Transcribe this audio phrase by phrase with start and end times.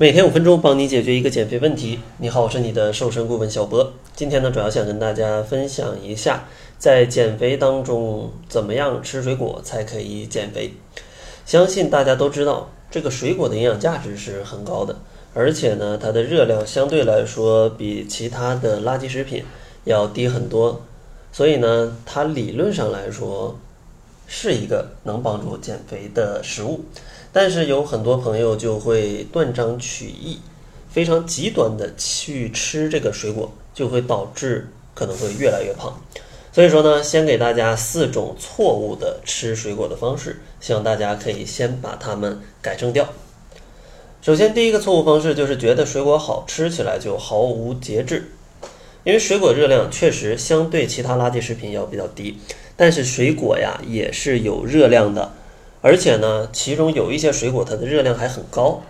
[0.00, 1.98] 每天五分钟，帮你解决一个减肥问题。
[2.16, 3.92] 你好，我是你的瘦身顾问小博。
[4.16, 6.44] 今天呢，主要想跟大家分享一下，
[6.78, 10.72] 在减肥当中怎么样吃水果才可以减肥。
[11.44, 14.96] 相信大家都知道，这个水果的营养价值是很高的，
[15.34, 19.44] 而且呢，它的热量相对来说比其他的垃圾食品
[19.84, 20.80] 要低很多，
[21.30, 23.58] 所以呢，它理论上来说
[24.32, 26.84] 是一个能帮助减肥的食物。
[27.32, 30.38] 但是有很多朋友就会断章取义，
[30.88, 36.00] 非常极端的去吃这个水果，就会导致可能会越来越胖。
[36.52, 43.08] 所以说呢，先给大家四种错误的吃水果的方式，希望大家可以先把它们改正掉。
[44.22, 48.32] 首先，第一个错误方式就是觉得水果好吃起来就毫无节制，
[49.04, 52.38] 因为水果热量确实相对其他垃圾食品要比较低，
[52.76, 55.32] 但是水果呀也是有热量的。
[55.82, 58.82] 而且呢，其中有一些水果它的热量还很高，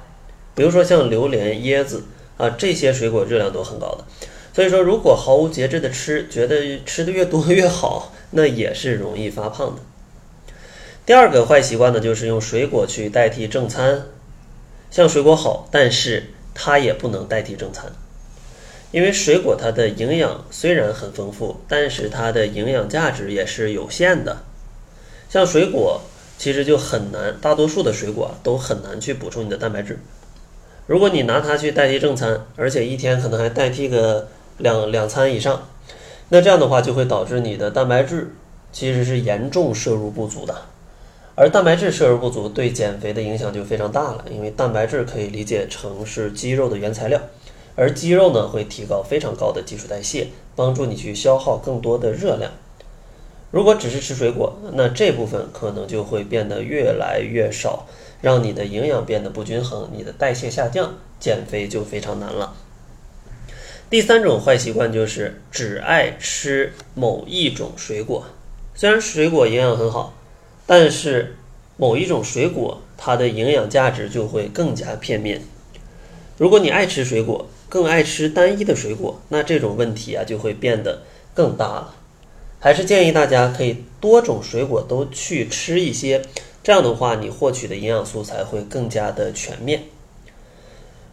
[0.55, 2.05] 比如说像榴莲、椰子
[2.37, 4.05] 啊，这些水果热量都很高的。
[4.53, 9.83] 所以说，如果毫无节制的吃，觉得吃的越多越好， 那也是容易发胖的。
[11.07, 14.07] 第二个坏习惯呢，就是用水果去代替正餐。
[14.91, 17.93] 像水果好，但是它也不能代替正餐，
[18.93, 24.39] 因为水果它的营养虽然很丰富，但是它的营养价值也是有限的。
[25.29, 26.01] 像水果。
[26.41, 29.99] 其实就很难，大多数的水果都很难去补充你的蛋白质。
[30.87, 35.69] 如果你拿它去代替正餐，而且一天可能还代替个两两餐以上，
[36.31, 38.33] 那这样的话就会导致你的蛋白质
[38.73, 40.55] 其实是严重摄入不足的。
[41.35, 47.21] 而蛋白质摄入不足对减肥的影响就非常大了，因为蛋白质可以理解成是肌肉的原材料，
[47.77, 52.53] 而肌肉呢会提高非常高的基础代谢，帮助你去消耗更多的热量。
[53.51, 57.87] 如果只是吃水果，那这部分可能就会变得越来越少，
[58.21, 62.55] 让你的营养变得不均衡，你的代谢下降，减肥就非常难了。
[63.89, 68.25] 第三种坏习惯就是只爱吃某一种水果，
[68.75, 70.15] 虽然水果营养很好，
[70.65, 71.37] 但是
[71.77, 75.43] 某一种水果它的营养价值就会更加片面。
[76.39, 81.01] 如果你爱吃水果，更爱吃单一的水果，那这种问题啊就会变得
[81.33, 81.95] 更大了。
[82.59, 86.21] 还是建议大家可以多种水果都去吃一些，
[86.63, 89.85] 这样的话你获取的营养素才会更加的全面。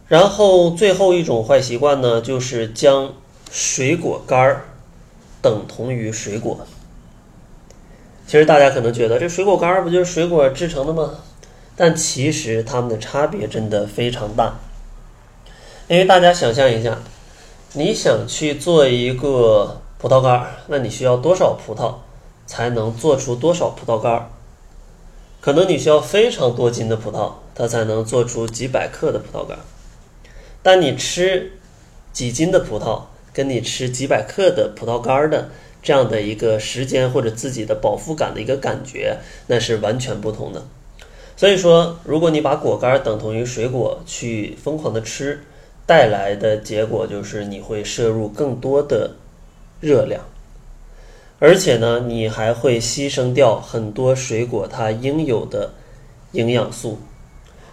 [0.08, 3.14] 然后最后一种坏习惯呢，就是将
[3.50, 4.64] 水果干儿
[5.40, 6.66] 等同于水果。
[8.26, 11.20] 其实大家可能觉得这水果干儿不就是水果制成的吗？
[11.76, 14.58] 但其实它们的差别真的非常大。
[15.88, 16.98] 因为大家想象一下，
[17.72, 19.82] 你想去做一个。
[20.00, 21.92] 葡萄干儿，那你需要多少葡萄
[22.46, 24.30] 才能做出多少葡萄干儿？
[25.40, 29.64] 可能你需要非常多斤的葡萄，它才能做出几百克的葡萄干儿。
[30.62, 31.50] 但你吃
[32.12, 35.48] 几斤的葡萄，跟你吃几百克的葡萄干儿的
[35.82, 39.18] 这样的一个时间或者自己的饱腹感的一个感觉，
[39.48, 40.64] 那是完全不同的。
[41.36, 45.42] 所以说，如果你把果干等同于水果去疯狂的吃，
[45.88, 49.16] 带来的结果就是你会摄入更多的。
[49.80, 50.24] 热量，
[51.38, 55.72] 而且呢，你还会牺牲掉很多水果它应有的
[56.32, 56.98] 营养素。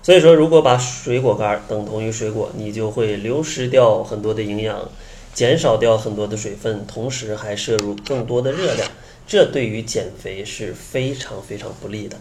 [0.04, 4.88] 所以说，如果把水果干等同于水果，你就会流失掉很多的营养，
[5.34, 8.88] 减少掉很多的水分，同时还摄入更多的热量，
[9.26, 12.16] 这对于减肥是非常非常不利的。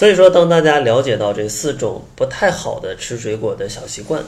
[0.00, 4.24] 所以说，当大家了解到这四种不太好的吃水果的小习惯。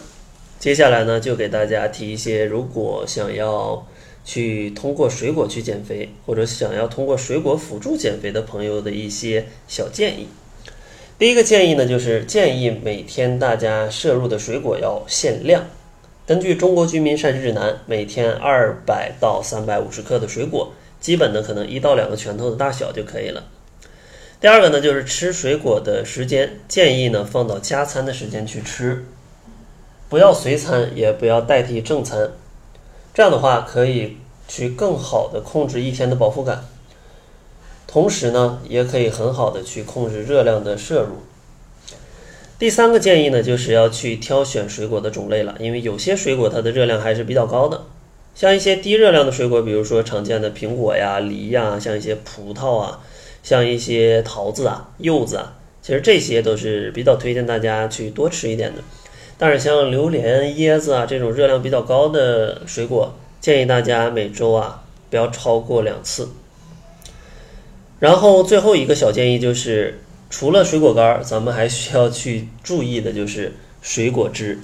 [0.59, 3.87] 接下来呢，就给大家提一些，如果想要
[4.23, 10.29] 去通过水果去减肥，或者想要通过水果辅助减肥的朋友的一些小建议。
[11.19, 15.65] 第一个建议呢，就是建议每天大家摄入的水果要限量。
[16.27, 23.43] 根据中国居民膳食指南，每天二百到三百五十克的水果，基本的可能一到两个拳头的大小就可以了。
[24.43, 29.05] 第二个呢，就是吃水果的时间，建议呢放到加餐的时间去吃。
[30.09, 32.33] 不要随餐，也不要代替正餐，
[33.15, 34.17] 这样的话可以
[34.49, 36.65] 去更好的控制一天的饱腹感，
[37.87, 41.23] 同时呢，也可以很好的去控制热量的摄入。
[42.59, 47.85] 第三个建议呢，就是要去挑选水果的种类了，因为有些水果它的热量还是比较高的，
[48.35, 53.01] 像一些低热量的水果，比如说常见的苹果呀、梨呀，像一些葡萄啊，
[53.43, 58.83] 像一些桃子啊、柚子啊，其实这些都是比较推荐大家去多吃一点的。
[59.39, 66.29] 但是像榴莲、椰子啊这种热量比较高的水果，建议大家每周啊不要超过两次。
[67.99, 70.01] 然后最后一个小建议就是，
[70.31, 74.59] 除了水果干儿，咱们还需要去注意的就是水果汁，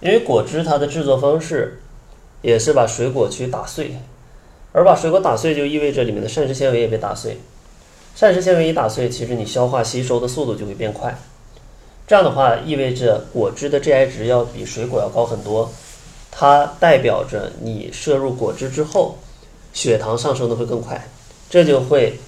[0.00, 1.80] 因为果汁它的制作方式
[2.42, 3.96] 也是把水果去打碎，
[4.72, 7.38] 而把水果打碎就意味着里面的膳食纤维也被打碎，
[8.14, 11.16] 膳食纤维一打碎，其实你消化吸收的速度就会变快，
[12.06, 15.72] 这样的话意味着果汁的 GI 值要比水果要高很多，
[16.30, 19.16] 它代表着你摄入果汁之后，
[19.72, 21.08] 血糖上升的会更快，
[21.48, 22.18] 这就会。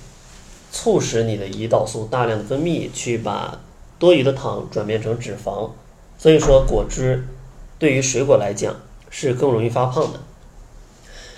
[0.72, 3.60] 促使你的胰岛素大量的分泌，去把
[3.98, 5.70] 多余的糖转变成脂肪。
[6.18, 7.26] 所以说，果汁
[7.78, 8.76] 对于水果来讲
[9.08, 10.20] 是更容易发胖的。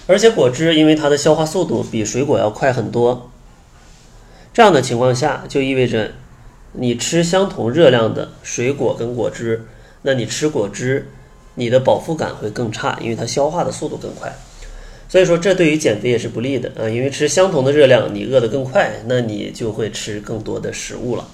[0.09, 3.31] 而且果汁因为它的消化速度比水果要快很多，
[4.59, 6.11] 这样的情况下就意味着
[6.73, 9.65] 你吃相同热量的水果跟果汁，
[10.03, 11.13] 那你吃果汁，
[11.55, 14.37] 你的饱腹感会更差，因为它消化的速度更快。
[15.09, 16.89] 所以说，这对于减肥也是不利的啊！
[16.89, 21.29] 因为吃相同的热量，你饿得更快，那你就会吃更多的食物了。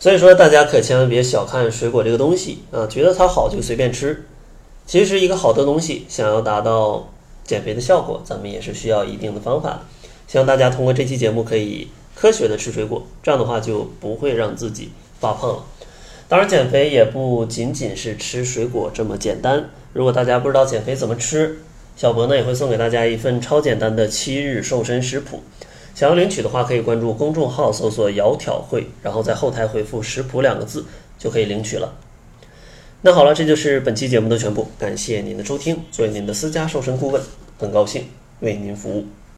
[0.00, 4.24] 所以说，大家可千万别小看水果这个东西啊，觉得它好就随便吃。
[4.84, 7.08] 其实，一个好的东西想要达到
[7.44, 9.80] 减肥的效果，咱们也是需要一定的方法的。
[10.26, 11.86] 希望大家通过这期节目可以
[12.16, 14.90] 科学的吃水果，这样的话就不会让自己
[15.20, 15.64] 发胖了。
[16.28, 19.68] 当然，减肥也不仅仅是吃水果这么简单。
[19.92, 21.58] 如果大家不知道减肥怎么吃，
[21.94, 25.42] 小博呢也会送给大家一份超简单的七日瘦身食谱，
[25.94, 30.84] 想要领取的话，可以关注公众号搜索“窈窕会”，然后在后台回复“食谱”两个字
[31.18, 31.94] 就可以领取了。
[33.02, 35.84] 那好了，这就是本期节目的全部，感谢您的收听。
[35.92, 37.22] 作为您的私家瘦身顾问，
[37.58, 38.08] 很高兴
[38.40, 39.06] 为您服务。